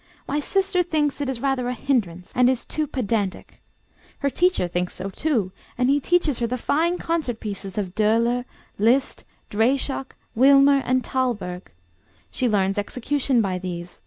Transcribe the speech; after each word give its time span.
My 0.27 0.39
sister 0.39 0.81
thinks 0.81 1.21
it 1.21 1.29
is 1.29 1.41
rather 1.41 1.67
a 1.67 1.75
hindrance, 1.75 2.31
and 2.35 2.49
is 2.49 2.65
too 2.65 2.87
pedantic. 2.87 3.61
Her 4.21 4.31
teacher 4.31 4.67
thinks 4.67 4.95
so 4.95 5.11
too, 5.11 5.51
and 5.77 5.91
he 5.91 5.99
teaches 5.99 6.39
her 6.39 6.47
the 6.47 6.57
fine 6.57 6.97
concert 6.97 7.39
pieces 7.39 7.77
of 7.77 7.93
Döhler, 7.93 8.45
Liszt, 8.79 9.23
Dreyschock, 9.51 10.15
Willmer, 10.35 10.81
and 10.87 11.03
Thalberg. 11.05 11.71
She 12.31 12.49
learns 12.49 12.79
execution 12.79 13.43
by 13.43 13.59
these. 13.59 13.99